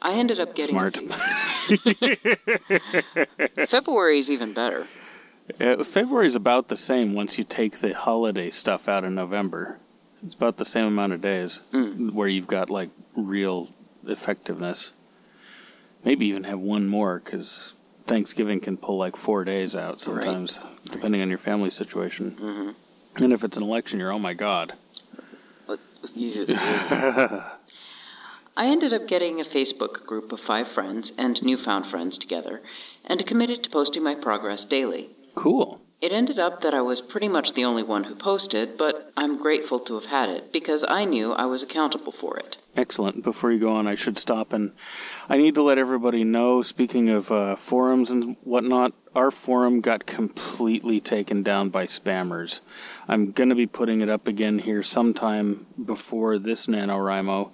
I 0.00 0.14
ended 0.14 0.38
up 0.38 0.54
getting. 0.54 0.76
Smart. 0.76 0.96
February 3.68 4.20
is 4.20 4.30
even 4.30 4.54
better. 4.54 4.86
Uh, 5.60 5.82
February 5.82 6.26
is 6.26 6.34
about 6.36 6.68
the 6.68 6.76
same 6.76 7.14
once 7.14 7.38
you 7.38 7.44
take 7.44 7.78
the 7.80 7.94
holiday 7.94 8.50
stuff 8.50 8.88
out 8.88 9.04
of 9.04 9.12
November. 9.12 9.78
It's 10.24 10.34
about 10.34 10.56
the 10.56 10.64
same 10.64 10.86
amount 10.86 11.12
of 11.12 11.20
days 11.20 11.62
Mm. 11.72 12.12
where 12.12 12.28
you've 12.28 12.46
got 12.46 12.70
like 12.70 12.90
real 13.16 13.68
effectiveness. 14.06 14.92
Maybe 16.04 16.26
even 16.26 16.44
have 16.44 16.58
one 16.60 16.86
more 16.88 17.20
because 17.24 17.74
Thanksgiving 18.04 18.60
can 18.60 18.76
pull 18.76 18.96
like 18.96 19.16
four 19.16 19.44
days 19.44 19.74
out 19.76 20.00
sometimes, 20.00 20.60
depending 20.90 21.22
on 21.22 21.28
your 21.28 21.38
family 21.38 21.70
situation. 21.70 22.32
Mm-hmm. 22.32 23.24
And 23.24 23.32
if 23.32 23.42
it's 23.44 23.56
an 23.56 23.62
election 23.62 23.98
year, 23.98 24.10
oh 24.10 24.18
my 24.18 24.34
God. 24.34 24.74
I 28.56 28.66
ended 28.66 28.92
up 28.92 29.06
getting 29.06 29.40
a 29.40 29.44
Facebook 29.44 30.04
group 30.06 30.32
of 30.32 30.40
five 30.40 30.66
friends 30.68 31.12
and 31.18 31.42
newfound 31.42 31.86
friends 31.86 32.18
together 32.18 32.62
and 33.04 33.24
committed 33.26 33.62
to 33.64 33.70
posting 33.70 34.02
my 34.02 34.14
progress 34.14 34.64
daily. 34.64 35.10
Cool. 35.38 35.80
It 36.00 36.10
ended 36.10 36.40
up 36.40 36.62
that 36.62 36.74
I 36.74 36.80
was 36.80 37.00
pretty 37.00 37.28
much 37.28 37.52
the 37.52 37.64
only 37.64 37.84
one 37.84 38.04
who 38.04 38.16
posted, 38.16 38.76
but 38.76 39.12
I'm 39.16 39.40
grateful 39.40 39.78
to 39.80 39.94
have 39.94 40.06
had 40.06 40.28
it 40.28 40.52
because 40.52 40.84
I 40.88 41.04
knew 41.04 41.32
I 41.32 41.44
was 41.44 41.62
accountable 41.62 42.10
for 42.10 42.36
it. 42.36 42.58
Excellent. 42.76 43.22
Before 43.22 43.52
you 43.52 43.60
go 43.60 43.72
on, 43.72 43.86
I 43.86 43.94
should 43.94 44.18
stop 44.18 44.52
and 44.52 44.72
I 45.28 45.36
need 45.36 45.54
to 45.54 45.62
let 45.62 45.78
everybody 45.78 46.24
know. 46.24 46.62
Speaking 46.62 47.08
of 47.08 47.30
uh, 47.30 47.54
forums 47.54 48.10
and 48.10 48.36
whatnot, 48.42 48.94
our 49.14 49.30
forum 49.30 49.80
got 49.80 50.06
completely 50.06 51.00
taken 51.00 51.44
down 51.44 51.68
by 51.70 51.86
spammers. 51.86 52.60
I'm 53.06 53.30
going 53.30 53.48
to 53.48 53.54
be 53.54 53.66
putting 53.66 54.00
it 54.00 54.08
up 54.08 54.26
again 54.26 54.58
here 54.58 54.82
sometime 54.82 55.66
before 55.84 56.38
this 56.38 56.66
NaNoWriMo. 56.66 57.52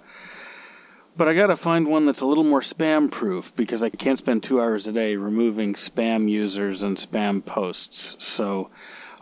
But 1.17 1.29
I 1.29 1.33
got 1.33 1.47
to 1.47 1.55
find 1.55 1.87
one 1.87 2.05
that's 2.05 2.21
a 2.21 2.25
little 2.25 2.43
more 2.43 2.61
spam 2.61 3.09
proof 3.09 3.55
because 3.55 3.83
I 3.83 3.89
can't 3.89 4.17
spend 4.17 4.43
two 4.43 4.61
hours 4.61 4.85
a 4.85 4.91
day 4.91 5.15
removing 5.15 5.73
spam 5.73 6.29
users 6.29 6.83
and 6.83 6.97
spam 6.97 7.45
posts. 7.45 8.17
So 8.23 8.69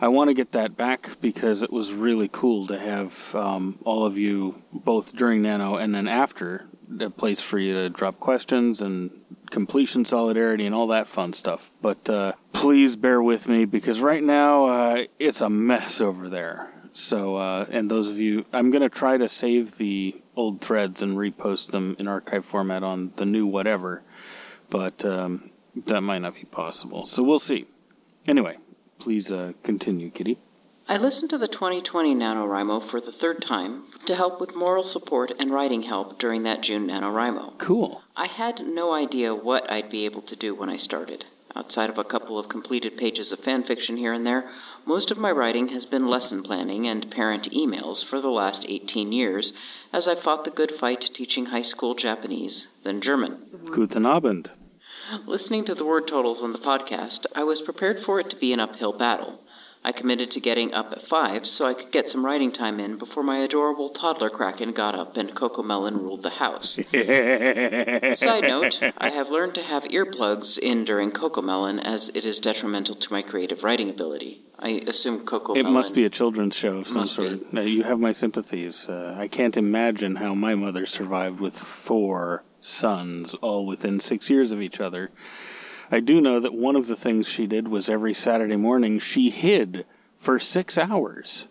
I 0.00 0.08
want 0.08 0.28
to 0.28 0.34
get 0.34 0.52
that 0.52 0.76
back 0.76 1.08
because 1.20 1.62
it 1.62 1.72
was 1.72 1.94
really 1.94 2.28
cool 2.32 2.66
to 2.66 2.78
have 2.78 3.34
um, 3.36 3.78
all 3.84 4.04
of 4.04 4.18
you, 4.18 4.62
both 4.72 5.14
during 5.14 5.42
Nano 5.42 5.76
and 5.76 5.94
then 5.94 6.08
after, 6.08 6.66
a 7.00 7.10
place 7.10 7.40
for 7.40 7.58
you 7.58 7.74
to 7.74 7.88
drop 7.90 8.18
questions 8.18 8.82
and 8.82 9.10
completion 9.50 10.04
solidarity 10.04 10.66
and 10.66 10.74
all 10.74 10.88
that 10.88 11.06
fun 11.06 11.32
stuff. 11.32 11.70
But 11.80 12.08
uh, 12.10 12.32
please 12.52 12.96
bear 12.96 13.22
with 13.22 13.48
me 13.48 13.66
because 13.66 14.00
right 14.00 14.22
now 14.22 14.66
uh, 14.66 15.04
it's 15.20 15.40
a 15.40 15.48
mess 15.48 16.00
over 16.00 16.28
there. 16.28 16.70
So, 16.92 17.36
uh, 17.36 17.66
and 17.70 17.90
those 17.90 18.10
of 18.10 18.18
you, 18.18 18.44
I'm 18.52 18.70
going 18.70 18.82
to 18.82 18.88
try 18.88 19.16
to 19.16 19.28
save 19.28 19.78
the 19.78 20.20
old 20.36 20.60
threads 20.60 21.02
and 21.02 21.16
repost 21.16 21.70
them 21.70 21.96
in 21.98 22.08
archive 22.08 22.44
format 22.44 22.82
on 22.82 23.12
the 23.16 23.26
new 23.26 23.46
whatever, 23.46 24.02
but 24.70 25.04
um, 25.04 25.50
that 25.74 26.00
might 26.00 26.22
not 26.22 26.34
be 26.34 26.44
possible. 26.44 27.06
So 27.06 27.22
we'll 27.22 27.38
see. 27.38 27.66
Anyway, 28.26 28.56
please 28.98 29.30
uh, 29.30 29.52
continue, 29.62 30.10
Kitty. 30.10 30.38
I 30.86 30.98
listened 30.98 31.30
to 31.30 31.38
the 31.38 31.48
2020 31.48 32.14
NaNoWriMo 32.14 32.82
for 32.82 33.00
the 33.00 33.12
third 33.12 33.40
time 33.40 33.84
to 34.04 34.14
help 34.14 34.38
with 34.38 34.54
moral 34.54 34.82
support 34.82 35.32
and 35.38 35.50
writing 35.50 35.82
help 35.82 36.18
during 36.18 36.42
that 36.42 36.62
June 36.62 36.88
NaNoWriMo. 36.88 37.58
Cool. 37.58 38.02
I 38.14 38.26
had 38.26 38.66
no 38.66 38.92
idea 38.92 39.34
what 39.34 39.70
I'd 39.70 39.88
be 39.88 40.04
able 40.04 40.20
to 40.22 40.36
do 40.36 40.54
when 40.54 40.68
I 40.68 40.76
started. 40.76 41.24
Outside 41.56 41.88
of 41.88 41.98
a 41.98 42.04
couple 42.04 42.36
of 42.36 42.48
completed 42.48 42.96
pages 42.96 43.30
of 43.30 43.38
fan 43.38 43.62
fiction 43.62 43.96
here 43.96 44.12
and 44.12 44.26
there, 44.26 44.48
most 44.84 45.12
of 45.12 45.18
my 45.18 45.30
writing 45.30 45.68
has 45.68 45.86
been 45.86 46.08
lesson 46.08 46.42
planning 46.42 46.88
and 46.88 47.10
parent 47.10 47.50
emails 47.52 48.04
for 48.04 48.20
the 48.20 48.30
last 48.30 48.66
18 48.68 49.12
years 49.12 49.52
as 49.92 50.08
I 50.08 50.16
fought 50.16 50.44
the 50.44 50.50
good 50.50 50.72
fight 50.72 51.00
teaching 51.00 51.46
high 51.46 51.62
school 51.62 51.94
Japanese, 51.94 52.68
then 52.82 53.00
German. 53.00 53.38
Guten 53.70 54.04
Abend. 54.04 54.50
Listening 55.26 55.64
to 55.66 55.74
the 55.74 55.84
word 55.84 56.08
totals 56.08 56.42
on 56.42 56.52
the 56.52 56.58
podcast, 56.58 57.26
I 57.36 57.44
was 57.44 57.62
prepared 57.62 58.00
for 58.00 58.18
it 58.18 58.30
to 58.30 58.36
be 58.36 58.52
an 58.52 58.60
uphill 58.60 58.92
battle. 58.92 59.40
I 59.86 59.92
committed 59.92 60.30
to 60.30 60.40
getting 60.40 60.72
up 60.72 60.92
at 60.92 61.02
5 61.02 61.46
so 61.46 61.66
I 61.66 61.74
could 61.74 61.90
get 61.90 62.08
some 62.08 62.24
writing 62.24 62.50
time 62.50 62.80
in 62.80 62.96
before 62.96 63.22
my 63.22 63.38
adorable 63.38 63.90
toddler 63.90 64.30
Kraken 64.30 64.72
got 64.72 64.94
up 64.94 65.16
and 65.18 65.34
CoComelon 65.34 66.00
ruled 66.00 66.22
the 66.22 66.30
house. 66.30 66.76
Side 68.18 68.44
note, 68.44 68.80
I 68.98 69.10
have 69.10 69.28
learned 69.30 69.54
to 69.56 69.62
have 69.62 69.84
earplugs 69.84 70.58
in 70.58 70.84
during 70.84 71.10
CoComelon 71.10 71.84
as 71.84 72.08
it 72.14 72.24
is 72.24 72.40
detrimental 72.40 72.94
to 72.94 73.12
my 73.12 73.20
creative 73.20 73.62
writing 73.62 73.90
ability. 73.90 74.40
I 74.58 74.82
assume 74.86 75.26
Coco 75.26 75.52
It 75.52 75.58
Melon. 75.64 75.74
must 75.74 75.94
be 75.94 76.04
a 76.06 76.10
children's 76.10 76.56
show 76.56 76.78
of 76.78 76.86
some 76.86 77.02
Must 77.02 77.18
be. 77.18 77.28
sort. 77.36 77.52
Now, 77.52 77.60
you 77.62 77.82
have 77.82 78.00
my 78.00 78.12
sympathies. 78.12 78.88
Uh, 78.88 79.14
I 79.18 79.28
can't 79.28 79.56
imagine 79.56 80.16
how 80.16 80.34
my 80.34 80.54
mother 80.54 80.86
survived 80.86 81.40
with 81.40 81.54
four 81.54 82.44
sons, 82.60 83.34
all 83.34 83.66
within 83.66 84.00
six 84.00 84.30
years 84.30 84.52
of 84.52 84.62
each 84.62 84.80
other. 84.80 85.10
I 85.94 86.00
do 86.00 86.20
know 86.20 86.40
that 86.40 86.52
one 86.52 86.74
of 86.74 86.88
the 86.88 86.96
things 86.96 87.28
she 87.28 87.46
did 87.46 87.68
was 87.68 87.88
every 87.88 88.14
Saturday 88.14 88.56
morning 88.56 88.98
she 88.98 89.30
hid 89.30 89.86
for 90.16 90.40
six 90.40 90.76
hours, 90.76 91.48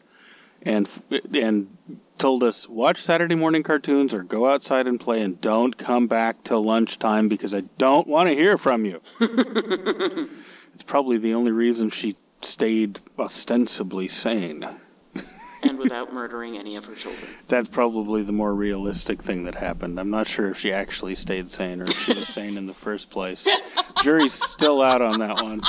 and 0.62 0.90
and 1.34 1.78
told 2.18 2.44
us 2.44 2.68
watch 2.68 2.98
Saturday 2.98 3.36
morning 3.36 3.64
cartoons 3.64 4.14
or 4.14 4.22
go 4.22 4.48
outside 4.48 4.86
and 4.86 5.00
play 5.00 5.22
and 5.22 5.40
don't 5.40 5.78
come 5.78 6.08
back 6.08 6.44
till 6.44 6.62
lunchtime 6.62 7.30
because 7.30 7.56
I 7.56 7.62
don't 7.78 8.06
want 8.06 8.28
to 8.28 8.36
hear 8.36 8.58
from 8.58 8.84
you. 8.84 9.02
it's 9.22 10.84
probably 10.86 11.18
the 11.18 11.34
only 11.34 11.54
reason 11.54 11.90
she 11.90 12.18
stayed 12.42 13.00
ostensibly 13.18 14.10
sane. 14.10 14.68
Without 15.84 16.14
murdering 16.14 16.58
any 16.58 16.76
of 16.76 16.86
her 16.86 16.96
children. 16.96 17.30
That's 17.48 17.70
probably 17.70 18.24
the 18.24 18.32
more 18.32 18.56
realistic 18.56 19.22
thing 19.22 19.44
that 19.44 19.56
happened. 19.56 20.00
I'm 20.00 20.10
not 20.10 20.28
sure 20.28 20.50
if 20.50 20.58
she 20.58 20.72
actually 20.72 21.16
stayed 21.16 21.50
sane 21.50 21.82
or 21.82 21.86
if 21.86 22.00
she 22.00 22.14
was 22.14 22.28
sane 22.28 22.58
in 22.58 22.66
the 22.66 22.74
first 22.74 23.10
place. 23.10 23.48
Jury's 24.02 24.34
still 24.34 24.82
out 24.82 25.02
on 25.02 25.20
that 25.20 25.42
one. 25.42 25.62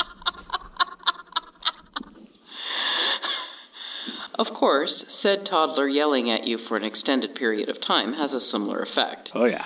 Of 4.37 4.53
course, 4.53 5.05
said 5.07 5.45
toddler 5.45 5.87
yelling 5.87 6.29
at 6.29 6.45
you 6.45 6.57
for 6.57 6.75
an 6.75 6.83
extended 6.83 7.35
period 7.35 7.69
of 7.69 7.79
time 7.79 8.13
has 8.13 8.33
a 8.33 8.41
similar 8.41 8.79
effect. 8.79 9.31
Oh, 9.33 9.45
yeah. 9.45 9.65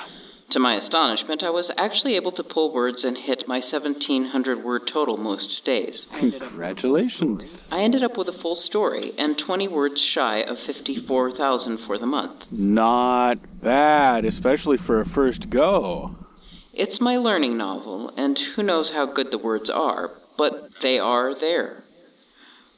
To 0.51 0.59
my 0.59 0.73
astonishment, 0.73 1.43
I 1.43 1.51
was 1.51 1.69
actually 1.77 2.15
able 2.15 2.31
to 2.31 2.43
pull 2.43 2.73
words 2.73 3.05
and 3.05 3.15
hit 3.15 3.47
my 3.47 3.57
1700 3.57 4.63
word 4.63 4.87
total 4.87 5.15
most 5.15 5.63
days. 5.63 6.07
Congratulations. 6.15 7.67
I 7.71 7.81
ended 7.81 8.01
up 8.03 8.17
with 8.17 8.27
a 8.29 8.33
full 8.33 8.55
story 8.55 9.11
and 9.19 9.37
20 9.37 9.67
words 9.67 10.01
shy 10.01 10.37
of 10.37 10.57
54,000 10.57 11.77
for 11.77 11.99
the 11.99 12.07
month. 12.07 12.51
Not 12.51 13.37
bad, 13.61 14.25
especially 14.25 14.77
for 14.77 14.99
a 14.99 15.05
first 15.05 15.51
go. 15.51 16.15
It's 16.73 16.99
my 16.99 17.17
learning 17.17 17.55
novel, 17.55 18.11
and 18.17 18.39
who 18.39 18.63
knows 18.63 18.91
how 18.91 19.05
good 19.05 19.29
the 19.29 19.37
words 19.37 19.69
are, 19.69 20.09
but 20.35 20.81
they 20.81 20.97
are 20.97 21.35
there. 21.35 21.83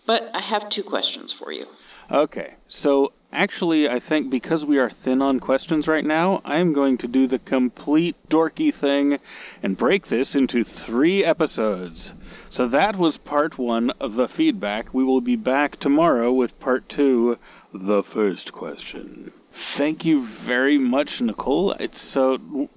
But 0.06 0.30
I 0.34 0.40
have 0.40 0.68
two 0.68 0.84
questions 0.84 1.32
for 1.32 1.54
you. 1.54 1.68
Okay, 2.12 2.56
so 2.68 3.14
actually, 3.32 3.90
I 3.90 4.00
think 4.00 4.30
because 4.30 4.66
we 4.66 4.80
are 4.80 4.90
thin 4.90 5.22
on 5.22 5.40
questions 5.40 5.88
right 5.88 6.06
now, 6.06 6.42
I'm 6.46 6.74
going 6.74 6.98
to 7.00 7.08
do 7.08 7.28
the 7.28 7.40
complete 7.40 8.16
dorky 8.30 8.74
thing 8.74 9.20
and 9.64 9.78
break 9.78 10.08
this 10.08 10.36
into 10.36 10.64
three 10.64 11.24
episodes. 11.24 12.14
So 12.50 12.68
that 12.68 12.96
was 12.96 13.18
part 13.18 13.58
one 13.58 13.92
of 14.00 14.16
the 14.16 14.28
feedback. 14.28 14.94
We 14.94 15.04
will 15.04 15.22
be 15.22 15.36
back 15.36 15.78
tomorrow 15.80 16.32
with 16.32 16.60
part 16.60 16.90
two, 16.90 17.38
the 17.74 18.04
first 18.04 18.54
question. 18.54 19.32
Thank 19.52 20.06
you 20.06 20.22
very 20.22 20.78
much, 20.78 21.20
Nichole. 21.22 21.80
It's 21.80 22.00
so. 22.02 22.70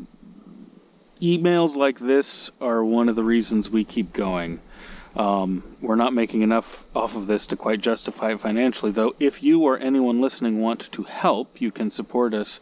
Emails 1.22 1.74
like 1.74 2.00
this 2.00 2.50
are 2.60 2.84
one 2.84 3.08
of 3.08 3.16
the 3.16 3.22
reasons 3.22 3.70
we 3.70 3.84
keep 3.84 4.12
going. 4.12 4.60
Um, 5.16 5.62
we're 5.80 5.94
not 5.94 6.12
making 6.12 6.42
enough 6.42 6.84
off 6.94 7.16
of 7.16 7.28
this 7.28 7.46
to 7.48 7.56
quite 7.56 7.80
justify 7.80 8.32
it 8.32 8.40
financially, 8.40 8.90
though. 8.90 9.14
If 9.20 9.42
you 9.42 9.62
or 9.62 9.78
anyone 9.78 10.20
listening 10.20 10.60
want 10.60 10.92
to 10.92 11.04
help, 11.04 11.60
you 11.60 11.70
can 11.70 11.90
support 11.90 12.34
us 12.34 12.60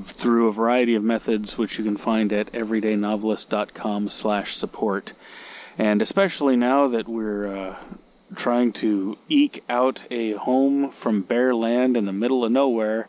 through 0.00 0.48
a 0.48 0.52
variety 0.52 0.94
of 0.94 1.02
methods, 1.02 1.58
which 1.58 1.78
you 1.78 1.84
can 1.84 1.96
find 1.96 2.32
at 2.32 2.52
everydaynovelist.com/support. 2.52 5.12
And 5.76 6.00
especially 6.00 6.56
now 6.56 6.86
that 6.88 7.08
we're 7.08 7.48
uh, 7.48 7.76
trying 8.36 8.72
to 8.72 9.18
eke 9.28 9.64
out 9.68 10.04
a 10.10 10.32
home 10.32 10.90
from 10.90 11.22
bare 11.22 11.54
land 11.54 11.96
in 11.96 12.04
the 12.04 12.12
middle 12.12 12.44
of 12.44 12.52
nowhere, 12.52 13.08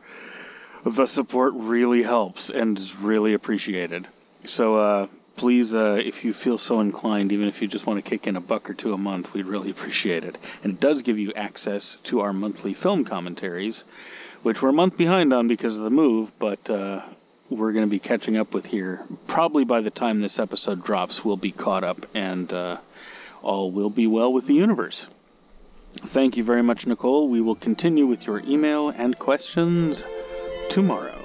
the 0.83 1.05
support 1.05 1.53
really 1.55 2.03
helps 2.03 2.49
and 2.49 2.77
is 2.77 2.99
really 2.99 3.33
appreciated. 3.33 4.07
So 4.43 4.75
uh, 4.75 5.07
please, 5.35 5.73
uh, 5.73 6.01
if 6.03 6.23
you 6.23 6.33
feel 6.33 6.57
so 6.57 6.79
inclined, 6.79 7.31
even 7.31 7.47
if 7.47 7.61
you 7.61 7.67
just 7.67 7.85
want 7.85 8.03
to 8.03 8.09
kick 8.09 8.27
in 8.27 8.35
a 8.35 8.41
buck 8.41 8.69
or 8.69 8.73
two 8.73 8.93
a 8.93 8.97
month, 8.97 9.33
we'd 9.33 9.45
really 9.45 9.69
appreciate 9.69 10.23
it. 10.23 10.37
And 10.63 10.73
it 10.73 10.79
does 10.79 11.01
give 11.01 11.19
you 11.19 11.33
access 11.33 11.97
to 11.97 12.21
our 12.21 12.33
monthly 12.33 12.73
film 12.73 13.03
commentaries, 13.03 13.83
which 14.43 14.61
we're 14.61 14.69
a 14.69 14.73
month 14.73 14.97
behind 14.97 15.33
on 15.33 15.47
because 15.47 15.77
of 15.77 15.83
the 15.83 15.89
move, 15.89 16.31
but 16.39 16.69
uh, 16.69 17.01
we're 17.49 17.71
going 17.71 17.85
to 17.85 17.89
be 17.89 17.99
catching 17.99 18.37
up 18.37 18.53
with 18.53 18.67
here. 18.67 19.01
Probably 19.27 19.65
by 19.65 19.81
the 19.81 19.91
time 19.91 20.21
this 20.21 20.39
episode 20.39 20.83
drops, 20.83 21.23
we'll 21.23 21.37
be 21.37 21.51
caught 21.51 21.83
up 21.83 22.05
and 22.13 22.51
uh, 22.51 22.77
all 23.41 23.71
will 23.71 23.89
be 23.89 24.07
well 24.07 24.31
with 24.31 24.47
the 24.47 24.55
universe. 24.55 25.09
Thank 25.97 26.35
you 26.35 26.43
very 26.43 26.61
much, 26.61 26.85
Nichole. 26.85 27.29
We 27.29 27.41
will 27.41 27.55
continue 27.55 28.05
with 28.05 28.27
your 28.27 28.39
email 28.45 28.89
and 28.89 29.17
questions 29.17 30.05
tomorrow. 30.69 31.24